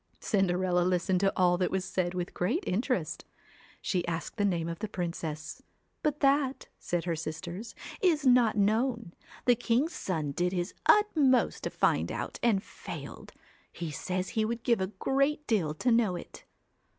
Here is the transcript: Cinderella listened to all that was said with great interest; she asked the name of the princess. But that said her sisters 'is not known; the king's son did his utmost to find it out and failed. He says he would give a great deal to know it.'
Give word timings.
Cinderella 0.19 0.79
listened 0.81 1.19
to 1.19 1.31
all 1.37 1.59
that 1.59 1.69
was 1.69 1.85
said 1.85 2.15
with 2.15 2.33
great 2.33 2.63
interest; 2.65 3.23
she 3.83 4.07
asked 4.07 4.37
the 4.37 4.45
name 4.45 4.67
of 4.67 4.79
the 4.79 4.87
princess. 4.87 5.61
But 6.01 6.21
that 6.21 6.69
said 6.79 7.03
her 7.03 7.15
sisters 7.15 7.75
'is 8.01 8.25
not 8.25 8.57
known; 8.57 9.13
the 9.45 9.53
king's 9.53 9.93
son 9.93 10.31
did 10.31 10.53
his 10.53 10.73
utmost 10.87 11.61
to 11.65 11.69
find 11.69 12.09
it 12.09 12.15
out 12.15 12.39
and 12.41 12.63
failed. 12.63 13.33
He 13.71 13.91
says 13.91 14.29
he 14.29 14.43
would 14.43 14.63
give 14.63 14.81
a 14.81 14.87
great 14.87 15.45
deal 15.45 15.71
to 15.75 15.91
know 15.91 16.15
it.' 16.15 16.45